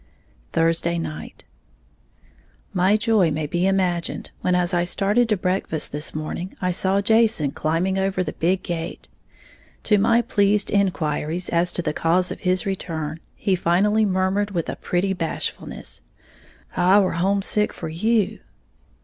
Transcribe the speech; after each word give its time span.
Thursday 0.51 0.97
Night. 0.97 1.45
My 2.73 2.97
joy 2.97 3.29
may 3.29 3.45
be 3.45 3.67
imagined 3.67 4.31
when, 4.41 4.55
as 4.55 4.73
I 4.73 4.83
started 4.83 5.29
to 5.29 5.37
breakfast 5.37 5.91
this 5.91 6.15
morning, 6.15 6.55
I 6.59 6.71
saw 6.71 7.01
Jason 7.01 7.51
come 7.51 7.61
climbing 7.61 7.99
over 7.99 8.23
the 8.23 8.33
big 8.33 8.63
gate. 8.63 9.09
To 9.83 9.99
my 9.99 10.23
pleased 10.23 10.71
inquiries 10.71 11.49
as 11.49 11.71
to 11.73 11.83
the 11.83 11.93
cause 11.93 12.31
of 12.31 12.39
his 12.39 12.65
return, 12.65 13.19
he 13.35 13.55
finally 13.55 14.03
murmured 14.03 14.49
with 14.49 14.75
pretty 14.81 15.13
bashfulness, 15.13 16.01
"I 16.75 16.97
were 16.99 17.11
homesick 17.11 17.71
for 17.71 17.89
you!" 17.89 18.39